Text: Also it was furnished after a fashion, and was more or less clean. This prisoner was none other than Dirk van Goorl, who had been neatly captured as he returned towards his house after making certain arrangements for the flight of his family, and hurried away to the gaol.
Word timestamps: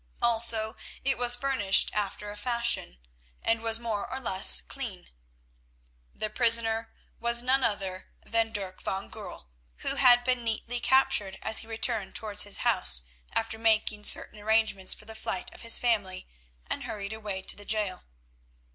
Also 0.19 0.75
it 1.05 1.15
was 1.15 1.35
furnished 1.35 1.91
after 1.93 2.31
a 2.31 2.35
fashion, 2.35 2.97
and 3.43 3.61
was 3.61 3.77
more 3.77 4.11
or 4.11 4.19
less 4.19 4.59
clean. 4.59 5.09
This 6.15 6.31
prisoner 6.33 6.91
was 7.19 7.43
none 7.43 7.63
other 7.63 8.09
than 8.25 8.51
Dirk 8.51 8.81
van 8.81 9.09
Goorl, 9.11 9.47
who 9.85 9.97
had 9.97 10.23
been 10.23 10.43
neatly 10.43 10.79
captured 10.79 11.37
as 11.43 11.59
he 11.59 11.67
returned 11.67 12.15
towards 12.15 12.45
his 12.45 12.57
house 12.65 13.03
after 13.33 13.59
making 13.59 14.05
certain 14.05 14.39
arrangements 14.39 14.95
for 14.95 15.05
the 15.05 15.13
flight 15.13 15.53
of 15.53 15.61
his 15.61 15.79
family, 15.79 16.27
and 16.65 16.85
hurried 16.85 17.13
away 17.13 17.43
to 17.43 17.55
the 17.55 17.63
gaol. 17.65 18.01